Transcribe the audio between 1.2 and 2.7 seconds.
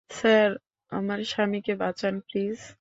স্বামীকে বাঁচান প্লিজ।